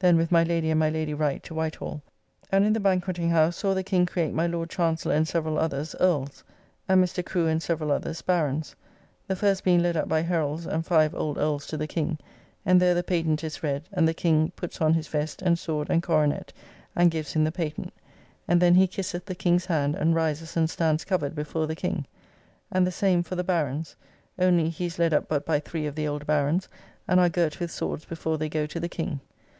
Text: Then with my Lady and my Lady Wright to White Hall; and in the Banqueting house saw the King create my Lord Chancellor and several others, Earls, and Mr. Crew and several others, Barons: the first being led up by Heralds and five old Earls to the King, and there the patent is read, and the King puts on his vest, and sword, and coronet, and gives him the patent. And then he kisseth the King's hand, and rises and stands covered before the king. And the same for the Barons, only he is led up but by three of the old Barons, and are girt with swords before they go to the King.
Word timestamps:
Then 0.00 0.16
with 0.16 0.32
my 0.32 0.42
Lady 0.42 0.68
and 0.72 0.80
my 0.80 0.90
Lady 0.90 1.14
Wright 1.14 1.40
to 1.44 1.54
White 1.54 1.76
Hall; 1.76 2.02
and 2.50 2.64
in 2.64 2.72
the 2.72 2.80
Banqueting 2.80 3.30
house 3.30 3.56
saw 3.58 3.72
the 3.72 3.84
King 3.84 4.04
create 4.04 4.34
my 4.34 4.44
Lord 4.48 4.68
Chancellor 4.68 5.14
and 5.14 5.28
several 5.28 5.58
others, 5.60 5.94
Earls, 6.00 6.42
and 6.88 7.00
Mr. 7.04 7.24
Crew 7.24 7.46
and 7.46 7.62
several 7.62 7.92
others, 7.92 8.20
Barons: 8.20 8.74
the 9.28 9.36
first 9.36 9.62
being 9.62 9.80
led 9.80 9.96
up 9.96 10.08
by 10.08 10.22
Heralds 10.22 10.66
and 10.66 10.84
five 10.84 11.14
old 11.14 11.38
Earls 11.38 11.68
to 11.68 11.76
the 11.76 11.86
King, 11.86 12.18
and 12.66 12.82
there 12.82 12.94
the 12.94 13.04
patent 13.04 13.44
is 13.44 13.62
read, 13.62 13.88
and 13.92 14.08
the 14.08 14.12
King 14.12 14.50
puts 14.56 14.80
on 14.80 14.92
his 14.94 15.06
vest, 15.06 15.40
and 15.40 15.56
sword, 15.56 15.88
and 15.88 16.02
coronet, 16.02 16.52
and 16.96 17.08
gives 17.12 17.34
him 17.34 17.44
the 17.44 17.52
patent. 17.52 17.92
And 18.48 18.60
then 18.60 18.74
he 18.74 18.88
kisseth 18.88 19.24
the 19.26 19.36
King's 19.36 19.66
hand, 19.66 19.94
and 19.94 20.16
rises 20.16 20.56
and 20.56 20.68
stands 20.68 21.04
covered 21.04 21.36
before 21.36 21.68
the 21.68 21.76
king. 21.76 22.06
And 22.72 22.84
the 22.84 22.90
same 22.90 23.22
for 23.22 23.36
the 23.36 23.44
Barons, 23.44 23.94
only 24.36 24.68
he 24.68 24.86
is 24.86 24.98
led 24.98 25.14
up 25.14 25.28
but 25.28 25.46
by 25.46 25.60
three 25.60 25.86
of 25.86 25.94
the 25.94 26.08
old 26.08 26.26
Barons, 26.26 26.68
and 27.06 27.20
are 27.20 27.28
girt 27.28 27.60
with 27.60 27.70
swords 27.70 28.04
before 28.04 28.36
they 28.36 28.48
go 28.48 28.66
to 28.66 28.80
the 28.80 28.88
King. 28.88 29.20